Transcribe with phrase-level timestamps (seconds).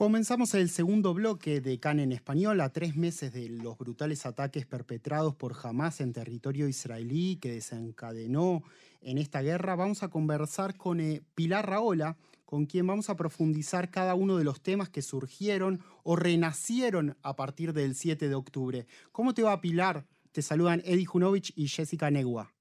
[0.00, 4.64] Comenzamos el segundo bloque de CAN en español a tres meses de los brutales ataques
[4.64, 8.62] perpetrados por Hamas en territorio israelí que desencadenó
[9.02, 9.76] en esta guerra.
[9.76, 14.44] Vamos a conversar con eh, Pilar Raola, con quien vamos a profundizar cada uno de
[14.44, 18.86] los temas que surgieron o renacieron a partir del 7 de octubre.
[19.12, 20.06] ¿Cómo te va, Pilar?
[20.32, 22.54] Te saludan Eddie Junovich y Jessica Negua.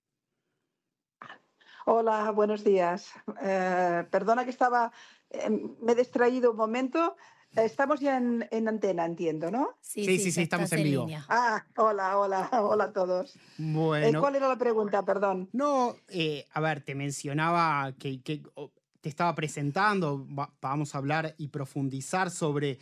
[1.85, 3.09] Hola, buenos días.
[3.41, 4.91] Eh, perdona que estaba,
[5.29, 5.49] eh,
[5.81, 7.15] me he distraído un momento.
[7.55, 9.69] Estamos ya en, antena, entiendo, ¿no?
[9.81, 11.07] Sí, sí, sí, estamos en vivo.
[11.29, 13.33] Ah, hola, hola, hola a todos.
[13.57, 14.21] Bueno.
[14.21, 15.49] ¿Cuál era la pregunta, perdón?
[15.51, 15.95] No,
[16.53, 18.43] a ver, te mencionaba que, que
[19.01, 20.27] te estaba presentando,
[20.61, 22.79] vamos a hablar y profundizar sobre,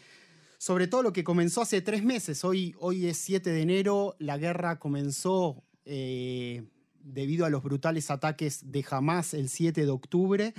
[0.57, 2.43] sobre todo lo que comenzó hace tres meses.
[2.43, 6.63] Hoy, hoy es 7 de enero, la guerra comenzó eh,
[6.99, 10.53] debido a los brutales ataques de Hamas el 7 de octubre.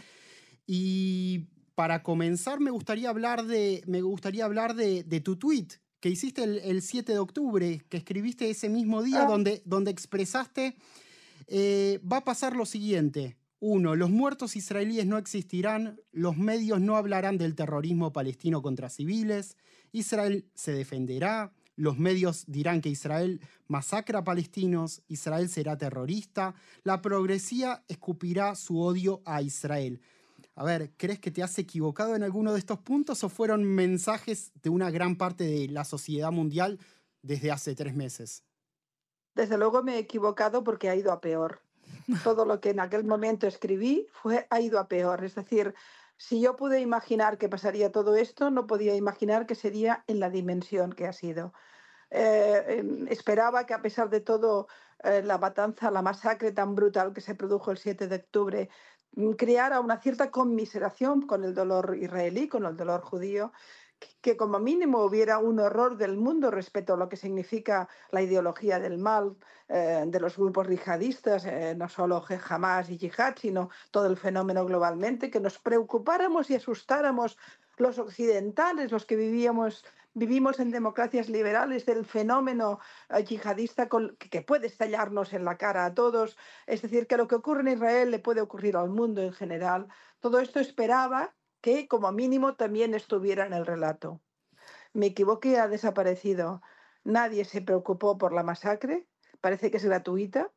[0.66, 1.48] Y
[1.78, 5.68] para comenzar me gustaría hablar de, me gustaría hablar de, tu tweet
[6.00, 9.26] que hiciste el, 7 de octubre, que escribiste ese mismo día, ah.
[9.26, 10.74] donde, donde expresaste,
[11.46, 13.36] eh, va a pasar lo siguiente.
[13.60, 19.56] Uno, los muertos israelíes no existirán, los medios no hablarán del terrorismo palestino contra civiles,
[19.92, 27.00] Israel se defenderá, los medios dirán que Israel masacra a palestinos, Israel será terrorista, la
[27.02, 30.00] progresía escupirá su odio a Israel.
[30.58, 34.50] A ver, ¿crees que te has equivocado en alguno de estos puntos o fueron mensajes
[34.60, 36.80] de una gran parte de la sociedad mundial
[37.22, 38.42] desde hace tres meses?
[39.36, 41.60] Desde luego me he equivocado porque ha ido a peor.
[42.24, 45.24] Todo lo que en aquel momento escribí fue, ha ido a peor.
[45.24, 45.76] Es decir,
[46.16, 50.28] si yo pude imaginar que pasaría todo esto, no podía imaginar que sería en la
[50.28, 51.52] dimensión que ha sido.
[52.10, 54.66] Eh, em, esperaba que a pesar de todo
[55.04, 58.68] eh, la matanza, la masacre tan brutal que se produjo el 7 de octubre,
[59.36, 63.52] creara una cierta conmiseración con el dolor israelí, con el dolor judío,
[64.20, 68.78] que como mínimo hubiera un horror del mundo respecto a lo que significa la ideología
[68.78, 69.36] del mal
[69.68, 74.64] eh, de los grupos yihadistas, eh, no solo Hamas y Yihad, sino todo el fenómeno
[74.64, 77.36] globalmente, que nos preocupáramos y asustáramos
[77.76, 79.84] los occidentales, los que vivíamos
[80.18, 85.94] vivimos en democracias liberales del fenómeno eh, yihadista que puede estallarnos en la cara a
[85.94, 86.36] todos,
[86.66, 89.88] es decir, que lo que ocurre en Israel le puede ocurrir al mundo en general.
[90.20, 94.20] Todo esto esperaba que como mínimo también estuviera en el relato.
[94.92, 96.62] Me equivoqué, ha desaparecido.
[97.04, 99.06] Nadie se preocupó por la masacre,
[99.40, 100.50] parece que es gratuita.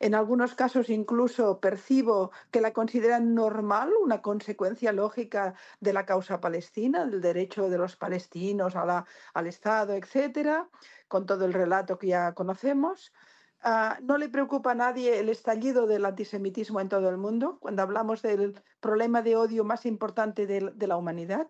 [0.00, 6.40] En algunos casos incluso percibo que la consideran normal, una consecuencia lógica de la causa
[6.40, 10.68] palestina, del derecho de los palestinos al Estado, etcétera,
[11.08, 13.12] con todo el relato que ya conocemos.
[13.60, 17.82] Ah, no le preocupa a nadie el estallido del antisemitismo en todo el mundo cuando
[17.82, 21.48] hablamos del problema de odio más importante de, la humanidad.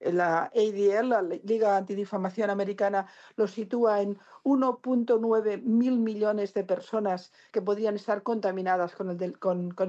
[0.00, 3.06] La ADL, la Liga Antidifamación Americana,
[3.36, 9.10] lo sitúa en 1.9 mil millones de personas que podrían estar contaminadas con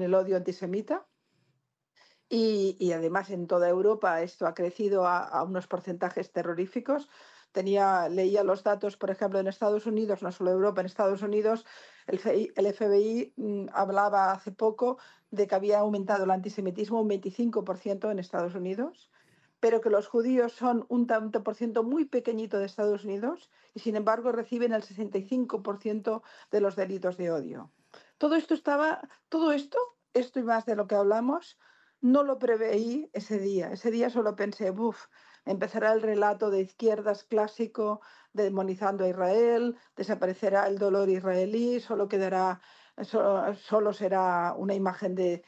[0.02, 1.06] el, odio antisemita.
[2.28, 7.08] Y, además en toda Europa esto ha crecido a unos porcentajes terroríficos
[7.52, 11.64] tenía, leía los datos, por ejemplo, en Estados Unidos, no solo Europa, en Estados Unidos,
[12.06, 14.98] el, FBI mm, hablaba hace poco
[15.30, 19.10] de que había aumentado el antisemitismo un 25% en Estados Unidos,
[19.62, 23.78] pero que los judíos son un tanto por ciento muy pequeñito de Estados Unidos y,
[23.78, 27.70] sin embargo, reciben el 65% de los delitos de odio.
[28.18, 29.78] Todo esto estaba, todo esto,
[30.14, 31.60] esto y más de lo que hablamos,
[32.00, 33.70] no lo preveí ese día.
[33.70, 35.06] Ese día solo pensé, buf,
[35.44, 38.00] empezará el relato de izquierdas clásico
[38.32, 42.60] demonizando a Israel, desaparecerá el dolor israelí, solo quedará,
[43.04, 45.44] solo, será una imagen de,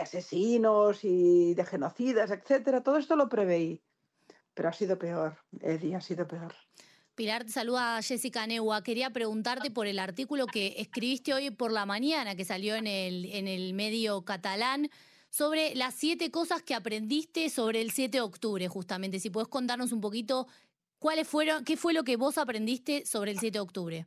[0.00, 2.82] asesinos y de genocidas, etcétera.
[2.82, 3.82] Todo esto lo preveí,
[4.54, 6.54] pero ha sido peor, Eddie, ha sido peor.
[7.14, 8.84] Pilar, saluda a Jessica Neua.
[8.84, 13.24] Quería preguntarte por el artículo que escribiste hoy por la mañana, que salió en el,
[13.26, 14.88] en el medio catalán
[15.30, 19.20] sobre las siete cosas que aprendiste sobre el 7 de octubre, justamente.
[19.20, 20.46] Si puedes contarnos un poquito
[20.98, 24.06] cuáles fueron, qué fue lo que vos aprendiste sobre el 7 de octubre.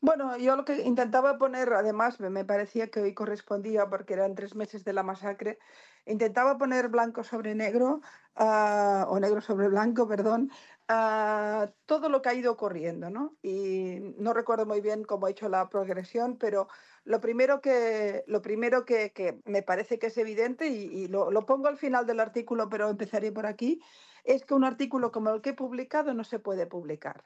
[0.00, 4.54] Bueno, yo lo que intentaba poner, además me parecía que hoy correspondía porque eran tres
[4.54, 5.58] meses de la masacre,
[6.04, 8.00] intentaba poner blanco sobre negro,
[8.36, 10.50] ah, o negro sobre blanco, perdón,
[10.90, 13.36] uh, todo lo que ha ido ocurriendo, ¿no?
[13.42, 16.68] Y no recuerdo muy bien cómo he hecho la progresión, pero
[17.04, 21.68] lo primero que, lo primero que, me parece que es evidente, y, lo, lo, pongo
[21.68, 23.80] al final del artículo, pero empezaré por aquí,
[24.24, 27.24] es que un artículo como el que he publicado no se puede publicar.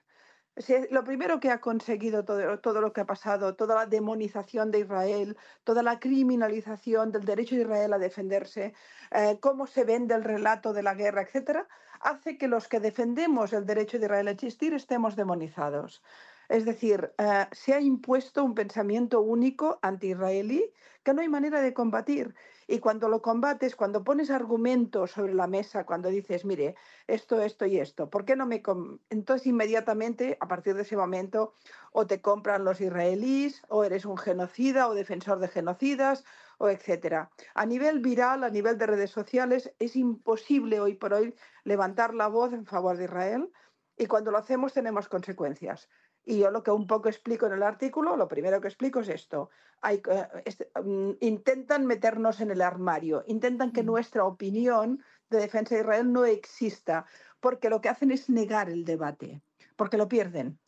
[0.91, 4.81] Lo primero que ha conseguido todo, todo, lo que ha pasado, toda la demonización de
[4.81, 8.75] Israel, toda la criminalización del derecho de Israel a defenderse,
[9.13, 11.67] eh, cómo se vende el relato de la guerra, etcétera,
[12.01, 16.03] hace que los que defendemos el derecho de Israel a existir estemos demonizados.
[16.51, 20.73] Es decir, eh, se ha impuesto un pensamiento único anti-israelí
[21.05, 22.35] que no hay manera de combatir.
[22.67, 26.75] Y cuando lo combates, cuando pones argumentos sobre la mesa, cuando dices, mire,
[27.07, 28.63] esto, esto y esto, ¿por qué no me...
[29.11, 31.55] Entonces inmediatamente, a partir de ese momento,
[31.93, 36.25] o te compran los israelíes, o eres un genocida o defensor de genocidas,
[36.59, 37.31] o etcétera.
[37.55, 42.27] A nivel viral, a nivel de redes sociales, es imposible hoy por hoy levantar la
[42.27, 43.53] voz en favor de Israel
[43.97, 45.89] y cuando lo hacemos tenemos consecuencias.
[46.25, 49.09] Y yo lo que un poco explico en el artículo, lo primero que explico es
[49.09, 49.51] esto.
[49.81, 50.03] Hay,
[50.45, 53.87] este, mm, intentan meternos en el armario, intentan que mm.
[53.87, 57.07] nuestra opinión de defensa de Israel no exista,
[57.41, 59.41] porque lo que hacen es negar el debate,
[59.77, 60.59] porque lo pierden.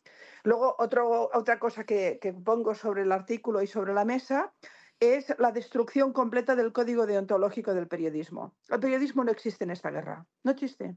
[0.43, 4.53] Luego, otro, otra cosa que, que pongo sobre el artículo y sobre la mesa
[4.99, 8.55] es la destrucción completa del código deontológico del periodismo.
[8.69, 10.95] El periodismo no existe en esta guerra, no existe.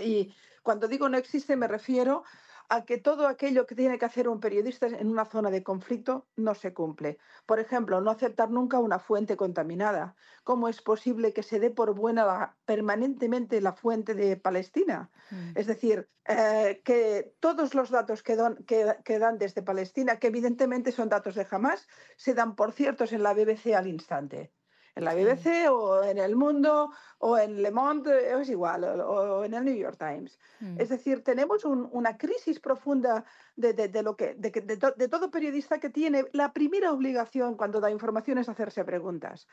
[0.00, 2.24] Y cuando digo no existe me refiero
[2.68, 6.26] a que todo aquello que tiene que hacer un periodista en una zona de conflicto
[6.36, 7.18] no se cumple.
[7.46, 10.16] Por ejemplo, no aceptar nunca una fuente contaminada.
[10.44, 15.10] ¿Cómo es posible que se dé por buena permanentemente la fuente de Palestina?
[15.30, 15.52] Mm.
[15.54, 21.08] Es decir, eh, que todos los datos que, que, dan desde Palestina, que evidentemente son
[21.08, 24.52] datos de Hamas, se dan por ciertos en la BBC al instante
[24.96, 29.54] en la BBC o en El Mundo o en Le Monde, es igual, o, en
[29.54, 30.38] el New York Times.
[30.60, 30.80] Mm.
[30.80, 33.24] Es decir, tenemos una crisis profunda
[33.56, 38.48] de, lo que, de, todo periodista que tiene la primera obligación cuando da información es
[38.48, 39.46] hacerse preguntas.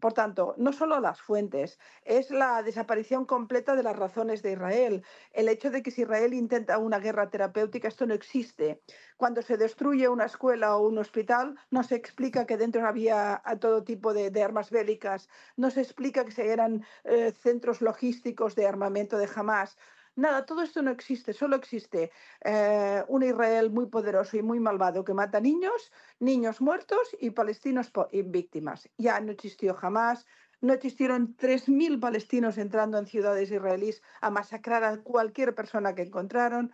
[0.00, 5.04] Por tanto, no solo las fuentes, es la desaparición completa de las razones de Israel.
[5.32, 8.82] El hecho de que si Israel intenta una guerra terapéutica, esto no existe.
[9.16, 13.84] Cuando se destruye una escuela o un hospital, no se explica que dentro había todo
[13.84, 19.16] tipo de, armas bélicas, no se explica que se eran eh, centros logísticos de armamento
[19.16, 19.78] de Hamas.
[20.16, 22.10] Nada, todo esto no existe, solo existe
[22.42, 27.92] eh, un Israel muy poderoso y muy malvado que mata niños, niños muertos y palestinos
[28.24, 28.88] víctimas.
[28.96, 30.26] Ya no existió jamás,
[30.62, 36.72] no existieron 3.000 palestinos entrando en ciudades israelíes a masacrar a cualquier persona que encontraron.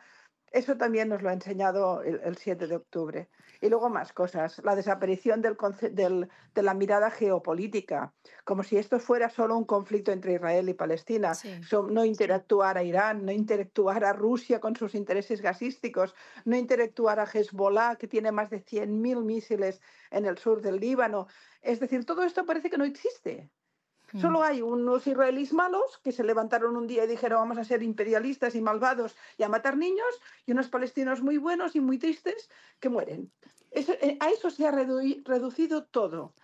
[0.52, 3.28] Eso también nos lo ha enseñado el, 7 de octubre.
[3.62, 5.56] Y luego más cosas, la desaparición del,
[6.54, 8.12] de la mirada geopolítica,
[8.44, 11.32] como si esto fuera solo un conflicto entre Israel y Palestina,
[11.88, 16.14] no interactuar a Irán, no interactuar a Rusia con sus intereses gasísticos,
[16.44, 21.28] no interactuar a Hezbollah, que tiene más de 100.000 misiles en el sur del Líbano.
[21.62, 23.50] Es decir, todo esto parece que no existe.
[24.20, 24.42] Solo mm.
[24.42, 28.54] hay unos israelíes malos que se levantaron un día y dijeron vamos a ser imperialistas
[28.54, 32.50] y malvados y a matar niños, y unos palestinos muy buenos y muy tristes
[32.80, 33.30] que mueren.
[33.70, 36.34] Eh, a eso se ha reducido todo.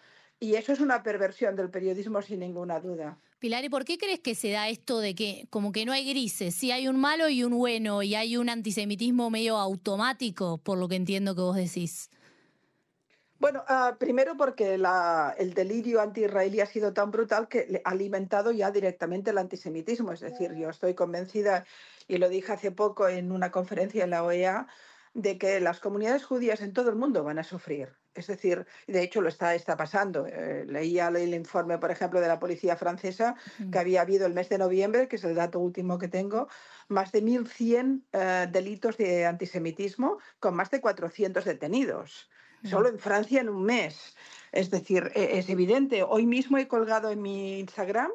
[0.41, 3.19] Y eso es una perversión del periodismo sin ninguna duda.
[3.41, 6.09] Pilar, ¿y por qué crees que se da esto de que como que no hay
[6.09, 6.55] grises?
[6.55, 10.89] Si hay un malo y un bueno y hay un antisemitismo medio automático, por lo
[10.89, 12.11] que entiendo que vos decís.
[13.39, 18.73] Bueno, ah, primero porque el delirio anti-israelí ha sido tan brutal que ha alimentado ya
[18.73, 20.13] directamente el antisemitismo.
[20.13, 21.65] Es decir, yo estoy convencida,
[22.09, 24.67] y lo dije hace poco en una conferencia en la OEA,
[25.15, 27.97] de que las comunidades judías en todo el mundo van a sufrir.
[28.15, 30.27] Es decir, de hecho lo está, está pasando.
[30.27, 33.37] Eh, leía el informe, por ejemplo, de la policía francesa,
[33.71, 36.49] que había habido el mes de noviembre, que es el dato último que tengo,
[36.89, 42.29] más de 1.100 eh, delitos de antisemitismo con más de 400 detenidos
[42.65, 44.17] solo en Francia en un mes.
[44.53, 46.03] Es decir, e, es evidente.
[46.03, 48.11] Hoy mismo he colgado en mi Instagram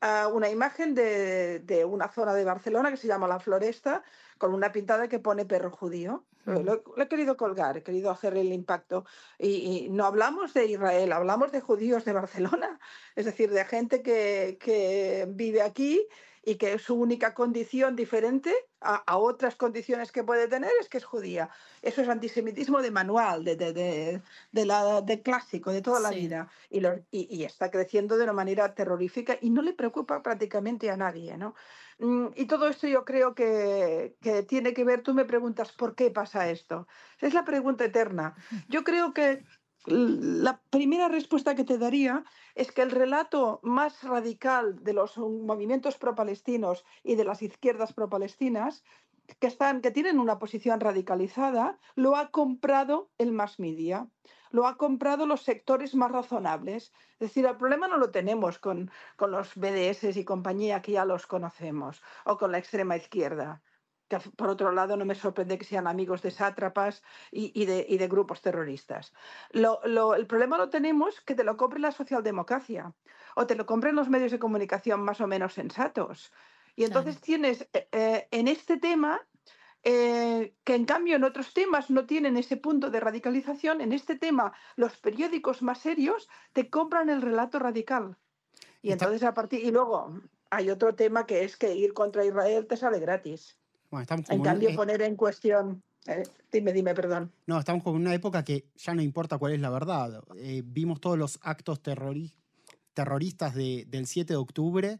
[0.00, 4.02] ah, una imagen de, una zona de Barcelona que se llama La Floresta,
[4.38, 6.24] con una pintada que pone perro judío.
[6.46, 9.04] Lo, he querido colgar, he querido hacer el impacto.
[9.38, 12.80] Y, no hablamos de Israel, hablamos de judíos de Barcelona,
[13.14, 16.06] es decir, de gente que, que vive aquí
[16.42, 21.04] y que su única condición diferente a, otras condiciones que puede tener es que es
[21.04, 21.50] judía.
[21.82, 26.48] Eso es antisemitismo de manual, de, de, de, la, de clásico, de toda la vida.
[26.70, 26.80] Y,
[27.10, 31.36] y, está creciendo de una manera terrorífica y no le preocupa prácticamente a nadie.
[31.36, 31.54] ¿no?
[31.98, 35.94] Mm, y todo esto yo creo que, que tiene que ver, tú me preguntas, ¿por
[35.94, 36.88] qué pasa esto?
[37.18, 38.34] Es la pregunta eterna.
[38.68, 39.44] Yo creo que
[39.86, 45.96] la primera respuesta que te daría es que el relato más radical de los movimientos
[45.96, 48.84] pro-palestinos y de las izquierdas pro-palestinas
[49.38, 54.08] que, que tienen una posición radicalizada, lo ha comprado el mass media,
[54.50, 56.92] lo ha comprado los sectores más razonables.
[57.12, 61.04] Es decir, el problema no lo tenemos con, con los BDS y compañía que ya
[61.04, 63.62] los conocemos, o con la extrema izquierda.
[64.10, 68.42] Que por otro lado no me sorprende que sean amigos de sátrapas y, de, grupos
[68.42, 69.12] terroristas.
[69.52, 72.92] el problema lo tenemos que te lo compre la socialdemocracia
[73.36, 76.32] o te lo compren los medios de comunicación más o menos sensatos.
[76.74, 79.20] Y entonces tienes eh, eh, en este tema
[79.84, 84.16] eh, que en cambio en otros temas no tienen ese punto de radicalización, en este
[84.16, 88.16] tema los periódicos más serios te compran el relato radical.
[88.82, 92.66] Y entonces a partir y luego hay otro tema que es que ir contra Israel
[92.66, 93.59] te sale gratis.
[94.28, 97.30] En cambio poner en cuestión eh, dime, dime, perdón.
[97.46, 100.22] No, estamos como en una época que ya no importa cuál es la verdad.
[100.36, 104.98] Eh, vimos todos los actos terroristas del 7 de octubre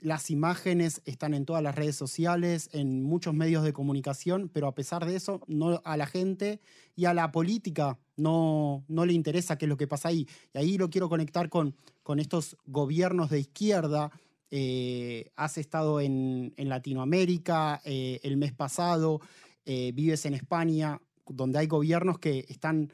[0.00, 4.74] las imágenes están en todas las redes sociales, en muchos medios de comunicación, pero a
[4.74, 6.60] pesar de eso, no, a la gente
[6.96, 10.26] y a la política no, no le interesa qué es lo que pasa ahí.
[10.54, 14.10] Y ahí lo quiero conectar con, con estos gobiernos de izquierda.
[14.50, 19.20] Eh, has estado en, Latinoamérica eh, el mes pasado,
[19.64, 22.92] eh, vives en España, donde hay gobiernos que están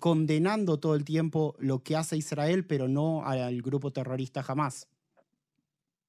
[0.00, 4.88] condenando todo el tiempo lo que hace Israel, pero no al grupo terrorista jamás.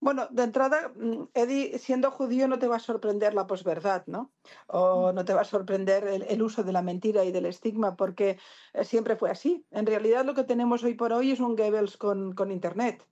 [0.01, 4.31] Bueno, de entrada, mm, Eddie, siendo judío no te va a sorprender la posverdad, ¿no?
[4.67, 5.15] O mm.
[5.15, 8.39] no te va a sorprender el, uso de la mentira y del estigma, porque
[8.83, 9.65] siempre fue así.
[9.71, 13.05] En realidad lo que tenemos hoy por hoy es un Goebbels con, Internet.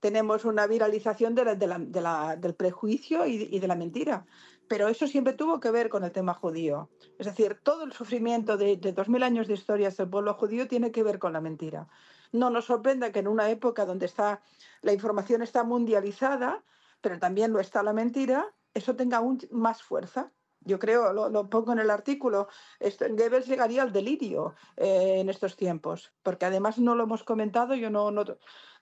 [0.00, 4.26] Tenemos una viralización del prejuicio y, de la mentira.
[4.68, 6.90] Pero eso siempre tuvo que ver con el tema judío.
[7.18, 10.68] Es decir, todo el sufrimiento de, de dos mil años de historias del pueblo judío
[10.68, 11.88] tiene que ver con la mentira
[12.32, 14.42] no nos sorprenda que en una época donde está,
[14.82, 16.62] la información está mundializada,
[17.00, 20.32] pero también lo está la mentira, eso tenga aún más fuerza.
[20.60, 22.48] Yo creo, lo, pongo en el artículo,
[22.80, 27.90] Goebbels llegaría al delirio eh, en estos tiempos, porque además no lo hemos comentado, yo
[27.90, 28.24] no, no,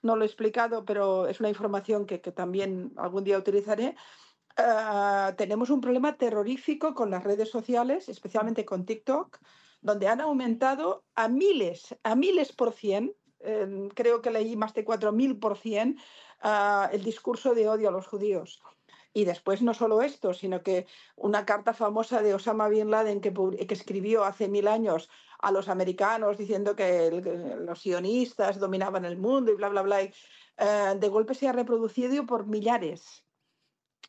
[0.03, 3.95] lo he explicado, pero es una información que, también algún día utilizaré.
[4.57, 9.39] Ah, tenemos un problema terrorífico con las redes sociales, especialmente con TikTok,
[9.83, 14.85] donde han aumentado a miles, a miles por cien Em, creo que leí más de
[14.85, 15.97] 4.000%
[16.43, 18.61] uh, el discurso de odio a los judíos.
[19.17, 23.33] Y después no solo esto, sino que una carta famosa de Osama Bin Laden que,
[23.71, 25.09] escribió hace mil años
[25.39, 27.11] a los americanos diciendo que,
[27.61, 30.13] los sionistas dominaban el mundo y bla, bla, bla, eh,
[31.01, 33.25] de golpe se ha reproducido por millares.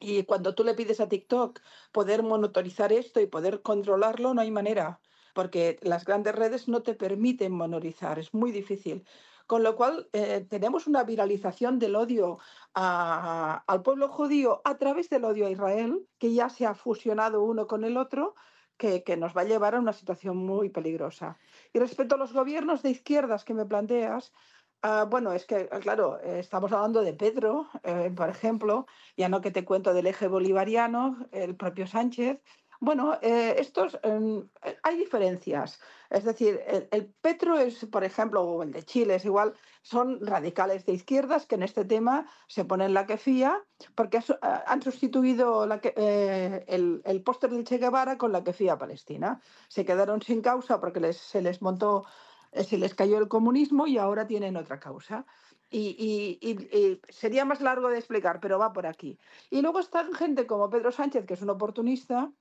[0.01, 1.61] Y cuando tú le pides a TikTok
[1.93, 4.99] poder monitorizar esto y poder controlarlo, no hay manera
[5.33, 9.05] porque las grandes redes no te permiten monorizar, es muy difícil.
[9.47, 12.37] Con lo cual, eh, tenemos una viralización del odio
[12.73, 17.65] al pueblo judío a través del odio a Israel, que ya se ha fusionado uno
[17.65, 18.35] con el otro,
[18.77, 21.37] que, nos va a llevar a una situación muy peligrosa.
[21.73, 24.33] Y respecto a los gobiernos de izquierdas que me planteas,
[24.81, 28.85] ah, bueno, es que, claro, estamos hablando de Pedro, eh, por ejemplo,
[29.15, 32.39] ya no que te cuento del eje bolivariano, el propio Sánchez,
[32.79, 35.79] bueno, eh, estos em, eh, hay diferencias.
[36.09, 40.85] Es decir, el, Petro es, por ejemplo, o el de Chile es igual, son radicales
[40.85, 43.61] de izquierdas que en este tema se ponen la que fía,
[43.95, 49.41] porque han sustituido eh, el, póster del Che Guevara con la que fía palestina.
[49.67, 52.05] Se quedaron sin causa porque se les montó,
[52.53, 55.25] se les cayó el comunismo y ahora tienen otra causa.
[55.69, 59.19] Y, y, sería más largo de explicar, pero va por aquí.
[59.49, 62.31] Y luego está gente como Pedro Sánchez, que es un oportunista,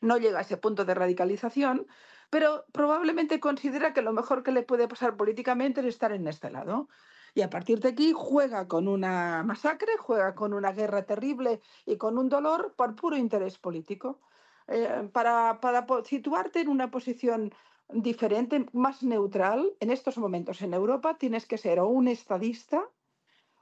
[0.00, 1.86] no llega a ese punto de radicalización,
[2.30, 6.50] pero probablemente considera que lo mejor que le puede pasar políticamente es estar en este
[6.50, 6.88] lado.
[7.34, 11.96] Y a partir de aquí juega con una masacre, juega con una guerra terrible y
[11.96, 14.20] con un dolor por puro interés político.
[14.68, 17.52] Eh, para, para situarte en una posición
[17.88, 22.88] diferente, más neutral, en estos momentos en Europa tienes que ser o un estadista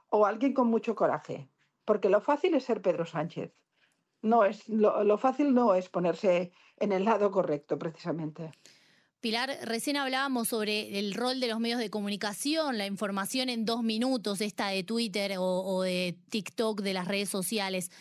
[0.09, 1.49] o alguien con mucho coraje,
[1.83, 3.53] porque lo fácil es ser Pedro Sánchez
[4.23, 8.51] no es lo, fácil no es ponerse en el lado correcto, precisamente.
[9.19, 13.83] Pilar, recién hablábamos sobre el rol de los medios de comunicación, la información en dos
[13.83, 17.91] minutos, esta de Twitter o, de TikTok, de las redes sociales.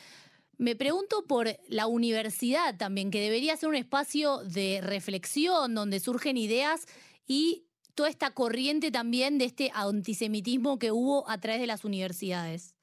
[0.59, 6.37] Me pregunto por la universidad también, que debería ser un espacio de reflexión donde surgen
[6.37, 6.87] ideas
[7.26, 12.75] y toda esta corriente también de este antisemitismo que hubo a través de las universidades.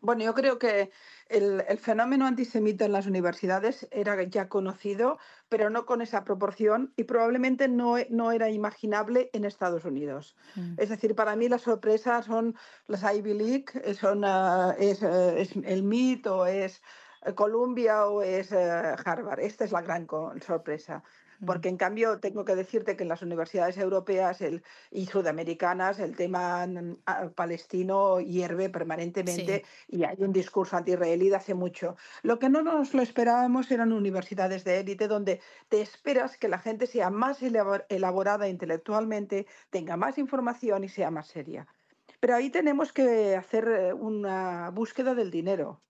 [0.00, 0.90] Bueno, yo creo que
[1.28, 5.18] el, fenómeno antisemita en las universidades era ya conocido,
[5.48, 10.36] pero no con esa proporción y probablemente no, no era imaginable en Estados Unidos.
[10.54, 10.74] Mm.
[10.78, 12.56] Es decir, para mí las sorpresas son
[12.86, 16.82] las Ivy League, son, ah, es, eh, es, el MIT o es
[17.24, 19.40] eh, Columbia o es eh, Harvard.
[19.40, 20.06] Esta es la gran
[20.40, 21.02] sorpresa.
[21.44, 24.42] Porque en cambio tengo que decirte que en las universidades europeas
[24.90, 26.66] y sudamericanas el tema
[27.34, 31.96] palestino hierve permanentemente y hay un discurso anti-israelí de hace mucho.
[32.22, 36.58] Lo que no nos lo esperábamos eran universidades de élite donde te esperas que la
[36.58, 41.66] gente sea más elaborada intelectualmente, tenga más información y sea más seria.
[42.20, 45.80] Pero ahí tenemos que hacer eh, una búsqueda del dinero.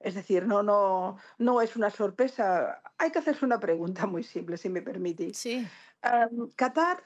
[0.00, 2.82] Es decir, no, no, no es una sorpresa.
[2.98, 5.36] Hay que hacerse una pregunta muy simple, si me permitís.
[5.38, 5.68] Sí.
[6.56, 7.02] Qatar,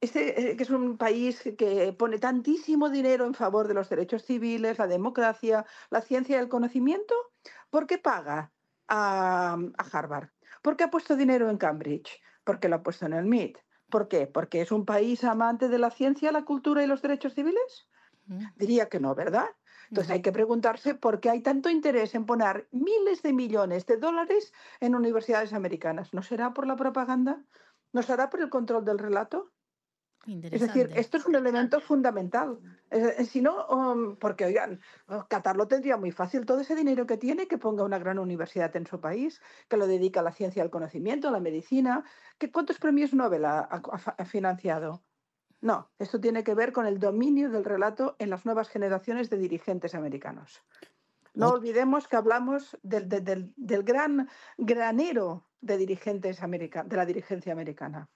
[0.00, 4.24] este, eh, que es un país que pone tantísimo dinero en favor de los derechos
[4.24, 7.14] civiles, la democracia, la ciencia y el conocimiento,
[7.70, 8.52] ¿por qué paga
[8.88, 10.30] a, a Harvard?
[10.62, 12.20] ¿Por qué ha puesto dinero en Cambridge?
[12.42, 13.58] Porque lo ha puesto en el MIT.
[13.88, 14.26] ¿Por qué?
[14.26, 17.88] ¿Porque es un país amante de la ciencia, la cultura y los derechos civiles?
[18.56, 19.50] Diría que no, ¿verdad?
[19.92, 23.98] Entonces hay que preguntarse por qué hay tanto interés en poner miles de millones de
[23.98, 26.14] dólares en universidades americanas.
[26.14, 27.44] ¿No será por la propaganda?
[27.92, 29.52] ¿No será por el control del relato?
[30.26, 32.58] Es decir, esto es un elemento fundamental.
[33.28, 36.46] si no, um, porque oigan, oh, Qatar lo tendría muy fácil.
[36.46, 39.86] Todo ese dinero que tiene, que ponga una gran universidad en su país, que lo
[39.86, 42.02] dedica a la ciencia, al conocimiento, a la medicina.
[42.38, 45.04] Que, ¿Cuántos premios Nobel ha financiado?
[45.62, 49.38] No, esto tiene que ver con el dominio del relato en las nuevas generaciones de
[49.38, 50.60] dirigentes americanos.
[51.34, 54.28] No olvidemos que hablamos del, gran
[54.58, 58.10] granero de dirigentes de la dirigencia americana.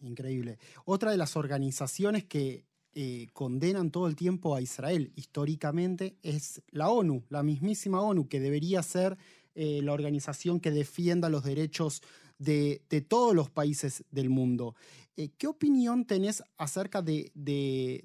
[0.00, 0.58] Increíble.
[0.86, 6.88] Otra de las organizaciones que eh, condenan todo el tiempo a Israel históricamente es la
[6.88, 9.18] ONU, la mismísima ONU, que debería ser
[9.54, 12.02] eh, la organización que defienda los derechos
[12.40, 14.74] de, todos los países del mundo.
[15.20, 17.30] Eh, ¿Qué opinión tenés acerca de,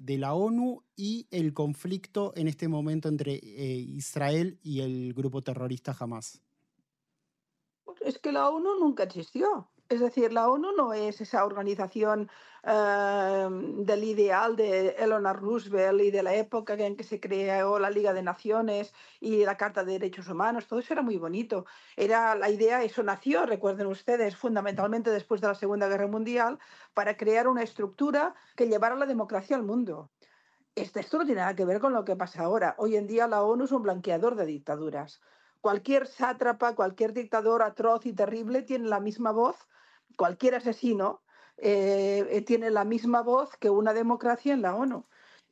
[0.06, 5.96] la ONU y el conflicto en este momento entre eh, Israel y el grupo terrorista
[5.98, 6.42] Hamas?
[8.02, 9.66] Es que la ONU nunca existió.
[9.88, 12.28] Es decir, la ONU no es esa organización
[12.64, 17.90] em, del ideal de Eleanor Roosevelt y de la época en que se creó la
[17.90, 20.66] Liga de Naciones y la Carta de Derechos Humanos.
[20.66, 21.66] Todo eso era muy bonito.
[21.96, 26.58] Era la idea, eso nació, recuerden ustedes, fundamentalmente después de la Segunda Guerra Mundial,
[26.92, 30.10] para crear una estructura que llevara la democracia al mundo.
[30.74, 32.74] Esto, no tiene nada que ver con lo que pasa ahora.
[32.78, 35.20] Hoy en día la ONU es un blanqueador de dictaduras.
[35.60, 39.68] Cualquier sátrapa, cualquier dictador atroz y terrible tiene la misma voz
[40.16, 41.22] cualquier asesino
[41.58, 45.06] eh, eh, tiene la misma voz que una democracia en la ONU.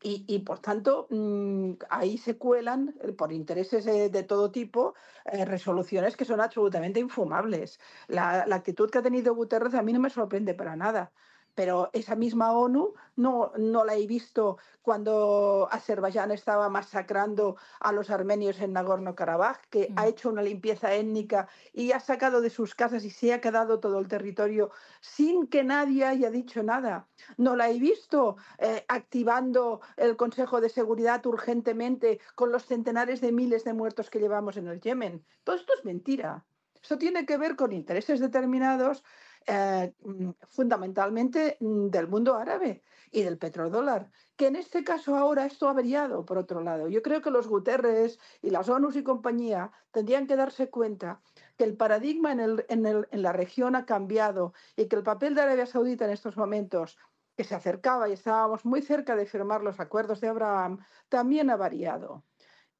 [0.06, 6.26] Y, por tanto, mm, ahí se cuelan, eh, por intereses de, todo tipo, resoluciones que
[6.26, 7.80] son absolutamente infumables.
[8.08, 11.10] La, la, actitud que ha tenido Guterres a mí no me sorprende para nada
[11.54, 18.10] pero esa misma ONU no, no la he visto cuando Azerbaiyán estaba masacrando a los
[18.10, 20.08] armenios en Nagorno-Karabaj, que ha mm.
[20.08, 23.98] hecho una limpieza étnica y ha sacado de sus casas y se ha quedado todo
[23.98, 27.06] el territorio sin que nadie haya dicho nada.
[27.36, 33.32] No la he visto eh, activando el Consejo de Seguridad urgentemente con los centenares de
[33.32, 35.24] miles de muertos que llevamos en el Yemen.
[35.44, 36.44] Todo esto es mentira.
[36.82, 39.02] Eso tiene que ver con intereses determinados
[39.46, 45.46] eh, mm, fundamentalmente mm, del mundo árabe y del petrodólar, que en este caso ahora
[45.46, 46.88] esto ha variado, por otro lado.
[46.88, 51.20] Yo creo que los Guterres y las ONU y compañía tendrían que darse cuenta
[51.56, 56.04] que el paradigma en la región ha cambiado y que el papel de Arabia Saudita
[56.06, 56.98] en estos momentos
[57.36, 60.78] que se acercaba y estábamos muy cerca de firmar los acuerdos de Abraham,
[61.08, 62.24] también ha variado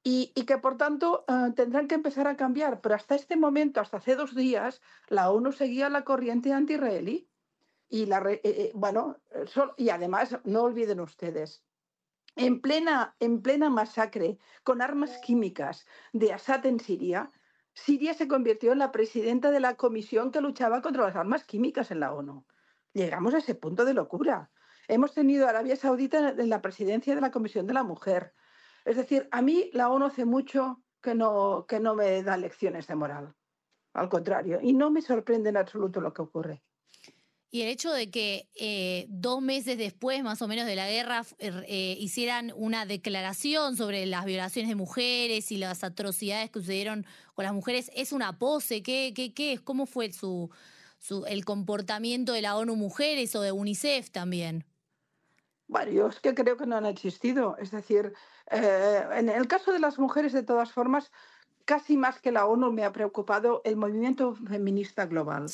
[0.07, 2.83] y, que por tanto eh, tendrán que empezar a cambiar.
[2.83, 7.29] Pero hasta este momento, hasta hace dos días, la ONU seguía la corriente anti-israelí.
[7.89, 9.17] Y, la, eh, eh, bueno,
[9.79, 11.65] y además, no olviden ustedes,
[12.37, 17.31] en plena, en plena masacre con armas químicas de Assad en Siria,
[17.73, 21.91] Siria se convirtió en la presidenta de la comisión que luchaba contra las armas químicas
[21.91, 22.45] en la ONU.
[22.93, 24.51] Llegamos a ese punto de locura.
[24.87, 28.35] Hemos tenido a Arabia Saudita en la presidencia de la Comisión de la Mujer.
[28.85, 32.87] Es decir, a mí la ONU hace mucho que no, que no me da lecciones
[32.87, 33.35] de moral.
[33.93, 36.63] Al contrario, y no me sorprende en absoluto lo que ocurre.
[37.55, 41.23] Y el hecho de que eh, dos meses después, más o menos, de la guerra,
[41.39, 47.07] er, eh, hicieran una declaración sobre las violaciones de mujeres y las atrocidades que sucedieron
[47.35, 48.83] con las mujeres, ¿es una pose?
[48.83, 49.61] ¿Qué, qué, qué es?
[49.61, 50.51] ¿Cómo fue su,
[50.99, 54.65] su, el comportamiento de la ONU Mujeres o de UNICEF también?
[55.69, 57.57] Bueno, yo es que creo que no han existido.
[57.59, 58.15] Es decir,
[58.51, 61.11] eh, en el caso de las mujeres, de todas formas,
[61.65, 65.47] casi más que la ONU me ha preocupado el movimiento feminista global.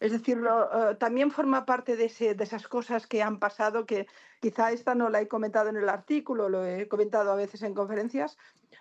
[0.00, 4.06] Es decir, eh, también forma parte de, de, esas cosas que han pasado, que
[4.40, 7.74] quizá esta no la he comentado en el artículo, lo he comentado a veces en
[7.74, 8.36] conferencias,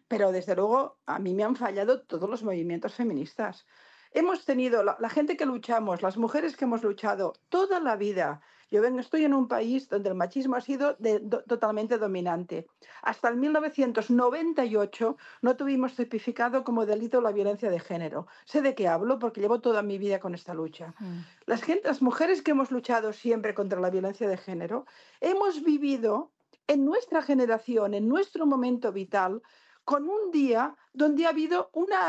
[0.08, 3.66] pero desde luego a mí me han fallado todos los movimientos feministas.
[4.14, 8.82] hemos tenido, la, gente que luchamos, las mujeres que hemos luchado toda la vida, yo
[8.82, 10.98] vengo, estoy en un país donde el machismo ha sido
[11.46, 12.68] totalmente dominante.
[13.02, 18.28] Hasta el 1998 no tuvimos tipificado como delito la violencia de género.
[18.46, 20.94] Sé de qué hablo porque llevo toda mi vida con esta lucha.
[21.00, 21.20] Mm.
[21.48, 24.86] Las, las mujeres que hemos luchado siempre contra la violencia de género,
[25.20, 26.32] hemos vivido
[26.68, 29.42] en nuestra generación, en nuestro momento vital,
[29.84, 32.08] con un día donde ha habido una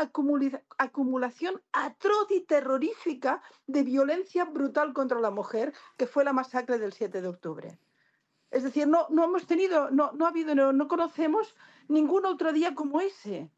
[0.77, 6.93] acumulación atroz y terrorífica de violencia brutal contra la mujer, que fue la masacre del
[6.93, 7.79] 7 de octubre.
[8.51, 11.55] Es decir, no, no hemos tenido, no, no ha habido, no, no conocemos
[11.87, 13.49] ningún otro día como ese.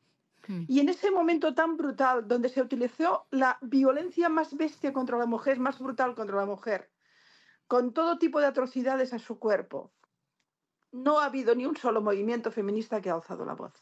[0.48, 0.64] Hmm.
[0.68, 5.26] Y en ese momento tan brutal, donde se utilizó la violencia más bestia contra la
[5.26, 6.90] mujer, más brutal contra la mujer,
[7.68, 9.92] con todo tipo de atrocidades a su cuerpo,
[10.92, 13.74] no ha habido ni un solo movimiento feminista que ha alzado la voz.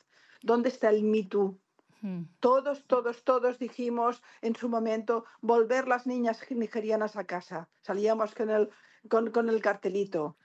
[0.43, 1.57] ¿Dónde está el Me Too?
[2.01, 2.25] Hmm.
[2.39, 7.69] Todos, todos, todos dijimos en su momento volver las niñas nigerianas a casa.
[7.81, 8.69] Salíamos con el,
[9.09, 10.37] con, el cartelito.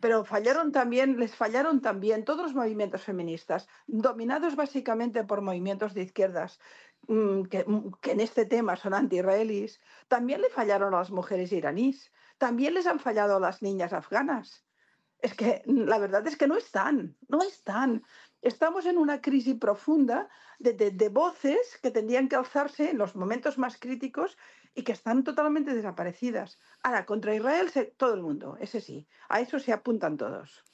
[0.00, 6.02] Pero fallaron también, les fallaron también todos los movimientos feministas, dominados básicamente por movimientos de
[6.02, 6.60] izquierdas,
[7.08, 9.80] mm, que, mm, que en este tema son anti-israelíes.
[10.08, 12.12] También le fallaron a las mujeres iraníes.
[12.36, 14.66] También les han fallado a las niñas afganas.
[15.18, 18.02] Es que la verdad es que no están, no están
[18.42, 23.78] estamos en una crisis profunda de, voces que tendrían que alzarse en los momentos más
[23.78, 24.36] críticos
[24.74, 26.58] y que están totalmente desaparecidas.
[26.82, 30.64] Ahora, contra Israel todo el mundo, ese sí, a eso se apuntan todos.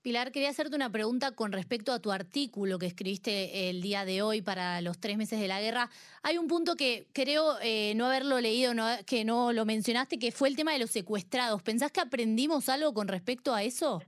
[0.00, 4.22] Pilar, quería hacerte una pregunta con respecto a tu artículo que escribiste el día de
[4.22, 5.90] hoy para los tres meses de la guerra.
[6.22, 8.72] Hay un punto que creo eh, no haberlo leído,
[9.06, 11.62] que no lo mencionaste, que fue el tema de los secuestrados.
[11.62, 14.00] ¿Pensás que aprendimos algo con respecto a eso?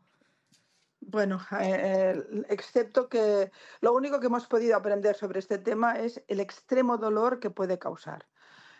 [1.01, 6.41] Bueno, eh, excepto que lo único que hemos podido aprender sobre este tema es el
[6.41, 8.29] extremo dolor que puede causar.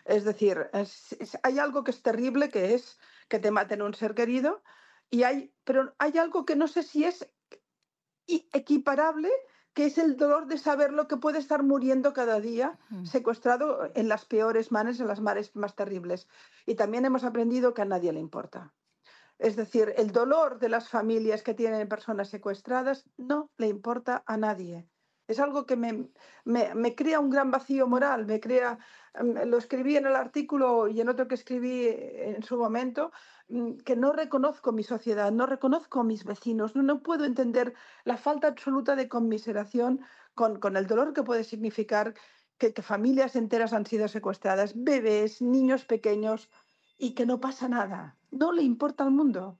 [0.05, 0.69] Es decir,
[1.43, 4.63] hay algo que es terrible, que es que te maten un ser querido,
[5.09, 7.27] y hay, pero hay algo que no sé si es
[8.27, 9.29] equiparable,
[9.73, 14.09] que es el dolor de saber lo que puede estar muriendo cada día, secuestrado en
[14.09, 16.27] las peores manos, en las mares más terribles.
[16.65, 18.73] Y también hemos aprendido que a nadie le importa.
[19.41, 24.37] Es decir, el dolor de las familias que tienen personas secuestradas no le importa a
[24.37, 24.87] nadie.
[25.27, 26.11] Es algo que me,
[26.45, 28.77] me, crea un gran vacío moral, me crea,
[29.19, 33.11] mm, lo escribí en el artículo y en otro que escribí en su momento,
[33.47, 37.73] mm, que no reconozco mi sociedad, no reconozco a mis vecinos, no, no puedo entender
[38.03, 40.01] la falta absoluta de conmiseración
[40.35, 42.13] con, con el dolor que puede significar
[42.59, 46.47] que, que familias enteras han sido secuestradas, bebés, niños pequeños,
[47.01, 48.15] y que no pasa nada.
[48.29, 49.57] No le importa al mundo.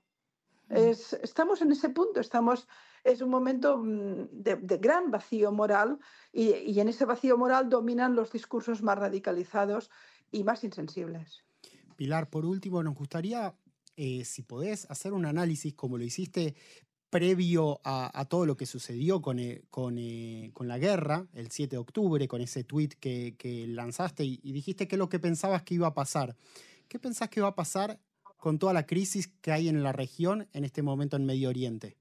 [0.68, 0.76] Mm.
[0.76, 2.68] Es, estamos en ese punto, estamos,
[3.02, 5.98] es un momento mm, de, gran vacío moral
[6.32, 9.90] y, en ese vacío moral dominan los discursos más radicalizados
[10.30, 11.44] y más insensibles.
[11.96, 13.52] Pilar, por último, nos gustaría,
[13.96, 16.54] eh, si podés, hacer un análisis como lo hiciste
[17.10, 21.76] previo a, todo lo que sucedió con, eh, con, eh, con, la guerra, el 7
[21.76, 25.64] de octubre, con ese tweet que, que lanzaste y, y dijiste que lo que pensabas
[25.64, 26.36] que iba a pasar.
[26.92, 27.98] ¿Qué pensás que va a pasar
[28.36, 31.96] con toda la crisis que hay en la región en este momento en Medio Oriente?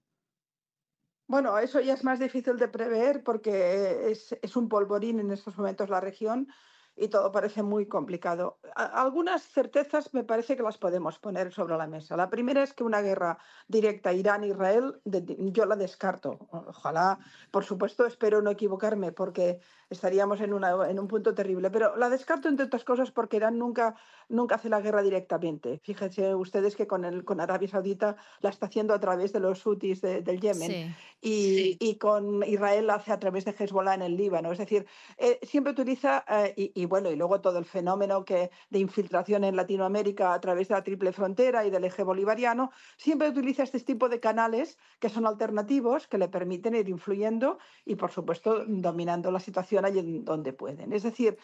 [1.27, 5.57] Bueno, eso ya es más difícil de prever porque es, es un polvorín en estos
[5.57, 6.49] momentos la región
[6.95, 8.59] y todo parece muy complicado.
[8.75, 12.17] Algunas certezas me parece que las podemos poner sobre la mesa.
[12.17, 16.47] La primera es que una guerra directa Irán-Israel yo la descarto.
[16.51, 21.69] Ojalá, por supuesto, espero no equivocarme porque estaríamos en, una, en un punto terrible.
[21.69, 23.95] Pero la descarto entre otras cosas porque Irán nunca,
[24.29, 25.79] nunca hace la guerra directamente.
[25.83, 29.65] Fíjense ustedes que con, el, con Arabia Saudita la está haciendo a través de los
[29.65, 34.15] hutis del Yemen y, y, con Israel la hace a través de Hezbollah en el
[34.15, 34.51] Líbano.
[34.51, 34.85] Es decir,
[35.17, 40.33] eh, siempre utiliza, eh, y, bueno, y luego todo el fenómeno de infiltración en Latinoamérica
[40.33, 44.19] a través de la triple frontera y del eje bolivariano, siempre utiliza este tipo de
[44.19, 49.85] canales que son alternativos, que le permiten ir influyendo y, por supuesto, dominando la situación
[49.85, 50.93] allí donde pueden.
[50.93, 51.37] Es decir,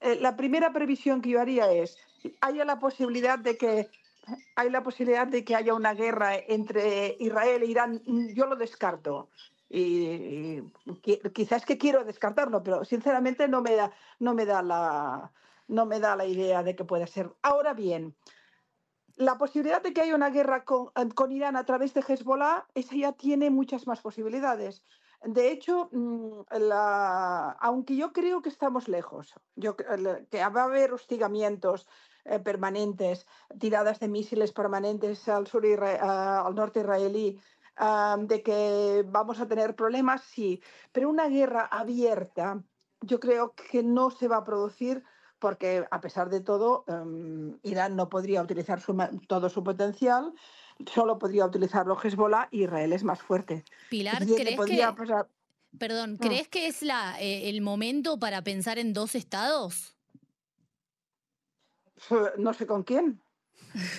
[0.00, 1.96] eh, la primera previsión que yo haría es,
[2.40, 2.64] haya
[3.58, 3.88] que
[4.56, 8.02] hay la posibilidad de que haya una guerra entre Israel e Irán,
[8.34, 9.28] yo lo descarto.
[9.74, 10.62] Y,
[11.32, 15.32] quizás que quiero descartarlo, pero sinceramente no me da, no me da la
[15.66, 17.32] no me da la idea de que pueda ser.
[17.40, 18.14] Ahora bien,
[19.16, 22.96] la posibilidad de que haya una guerra con, con Irán a través de Hezbollah, esa
[22.96, 24.82] ya tiene muchas más posibilidades.
[25.24, 26.42] De hecho, mm,
[27.60, 31.86] aunque yo creo que estamos lejos, yo, que va a haber hostigamientos
[32.24, 33.26] eh, permanentes,
[33.58, 37.40] tiradas de misiles permanentes al, sur al norte israelí,
[37.76, 42.62] de que vamos a tener problemas, sí, pero una guerra abierta
[43.00, 45.02] yo creo que no se va a producir
[45.38, 48.80] porque a pesar de todo, em, Irán no podría utilizar
[49.26, 50.32] todo su potencial,
[50.86, 53.64] solo podría utilizarlo Hezbollah y Israel es más fuerte.
[53.90, 54.86] Pilar, ¿crees que...
[55.78, 56.24] Perdón, ah.
[56.24, 59.96] ¿crees que es la, eh, el momento para pensar en dos estados?
[62.38, 63.20] No sé con quién.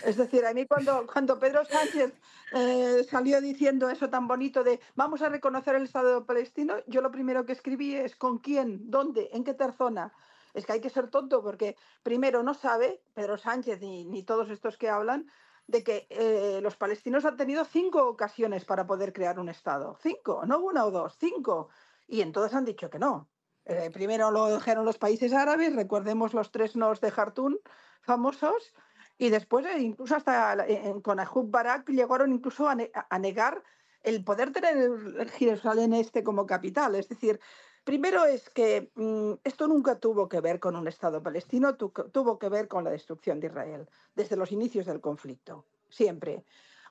[0.05, 2.13] Es decir, a mí cuando, cuando Pedro Sánchez
[2.53, 7.11] eh, salió diciendo eso tan bonito de vamos a reconocer el Estado palestino, yo lo
[7.11, 10.13] primero que escribí es con quién, dónde, en qué zona.
[10.53, 14.77] Es que hay que ser tonto porque primero no sabe Pedro Sánchez ni, todos estos
[14.77, 15.27] que hablan
[15.65, 19.97] de que eh, los palestinos han tenido cinco ocasiones para poder crear un Estado.
[20.01, 21.69] Cinco, no una o dos, cinco.
[22.07, 23.29] Y en todas han dicho que no.
[23.65, 27.59] Eh, primero lo dijeron los países árabes, recordemos los tres nos de Jartún
[28.01, 28.73] famosos,
[29.17, 30.65] y después eh, incluso hasta
[31.01, 33.63] con Ayub Barak llegaron incluso a, negar
[34.01, 34.89] el poder tener
[35.29, 36.95] Jerusalén este como capital.
[36.95, 37.39] Es decir,
[37.83, 42.49] primero es que mm, esto nunca tuvo que ver con un Estado palestino, tuvo que
[42.49, 46.43] ver con la destrucción de Israel desde los inicios del conflicto, siempre.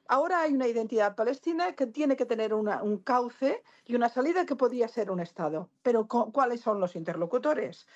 [0.08, 4.56] Ahora hay una identidad palestina que tiene que tener un cauce y una salida que
[4.56, 5.70] podría ser un Estado.
[5.82, 7.86] Pero ¿cuáles son los interlocutores?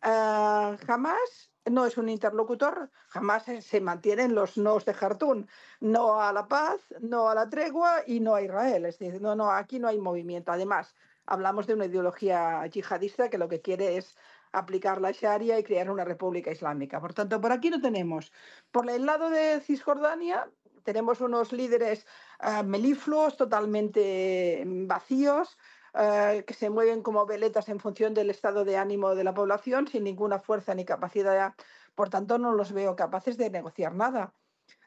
[0.00, 5.48] Ah, jamás no es un interlocutor, jamás se mantienen los nos de Jartún,
[5.80, 8.86] no a la paz, no a la tregua y no a Israel.
[8.86, 10.52] Es decir, no, no, aquí no hay movimiento.
[10.52, 10.94] Además,
[11.26, 14.16] hablamos de una ideología yihadista que lo que quiere es
[14.52, 17.00] aplicar la Sharia y crear una república islámica.
[17.00, 18.32] Por tanto, por aquí no tenemos.
[18.70, 20.48] Por el lado de Cisjordania
[20.84, 22.06] tenemos unos líderes
[22.40, 25.58] uh, melifluos, totalmente vacíos,
[25.98, 29.88] eh, que se mueven como veletas en función del estado de ánimo de la población,
[29.88, 31.54] sin ninguna fuerza ni capacidad.
[31.94, 34.34] Por tanto, no los veo capaces de negociar nada.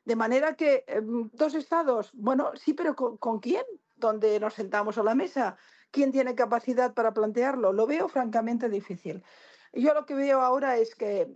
[0.06, 3.64] De manera que em, dos estados, bueno, sí, pero ¿con, quién?
[3.96, 5.58] ¿Dónde nos sentamos a la mesa?
[5.92, 7.74] ¿Quién tiene capacidad para plantearlo?
[7.74, 9.24] Lo veo francamente difícil.
[9.74, 11.28] Yo lo que veo ahora es que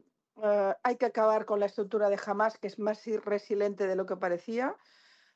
[0.44, 4.06] eh, hay que acabar con la estructura de Hamas, que es más resiliente de lo
[4.06, 4.76] que parecía.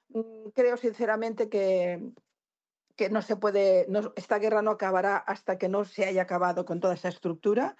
[0.10, 2.12] Mm, creo sinceramente que,
[2.98, 6.66] que no se puede, no, esta guerra no acabará hasta que no se haya acabado
[6.66, 7.78] con toda esa estructura.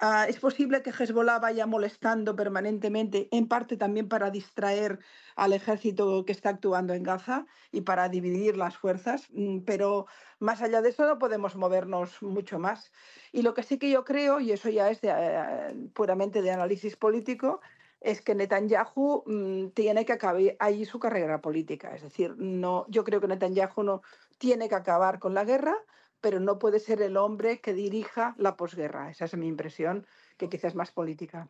[0.00, 5.00] Ah, es posible que Hezbollah vaya molestando permanentemente, en parte también para distraer
[5.34, 10.06] al ejército que está actuando en Gaza y para dividir las fuerzas, mm, pero
[10.38, 12.92] más allá de eso no podemos movernos mucho más.
[13.32, 16.96] Y lo que sí que yo creo, y eso ya es eh, puramente de análisis
[16.96, 17.60] político,
[18.00, 21.94] es que Netanyahu mm, tiene que acabar ahí su carrera política.
[21.94, 24.02] Es decir, no, yo creo que Netanyahu no
[24.38, 25.74] tiene que acabar con la guerra,
[26.20, 29.10] pero no puede ser el hombre que dirija la posguerra.
[29.10, 31.48] Esa es mi impresión, que quizás es más política.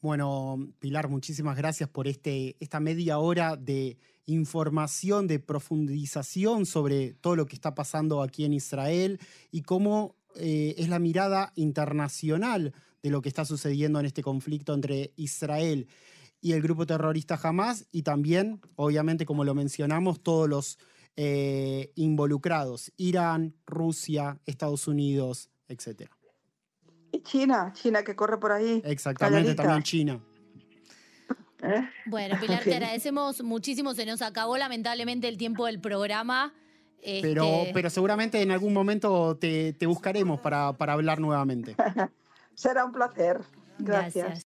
[0.00, 7.36] Bueno, Pilar, muchísimas gracias por este, esta media hora de información, de profundización sobre todo
[7.36, 13.10] lo que está pasando aquí en Israel y cómo eh, es la mirada internacional de
[13.10, 15.88] lo que está sucediendo en este conflicto entre Israel
[16.40, 20.78] y el grupo terrorista Hamas y también, obviamente, como lo mencionamos, todos los
[21.16, 26.10] eh, involucrados, Irán, Rusia, Estados Unidos, etc.
[27.22, 28.82] China, China que corre por ahí.
[28.84, 30.20] Exactamente, también China.
[31.62, 31.88] ¿Eh?
[32.06, 33.94] Bueno, Pilar, te agradecemos muchísimo.
[33.94, 36.52] Se nos acabó lamentablemente el tiempo del programa.
[37.02, 41.76] Pero, este pero seguramente en algún momento te, buscaremos para, para hablar nuevamente.
[42.54, 43.40] Será un placer.
[43.78, 44.40] Gracias.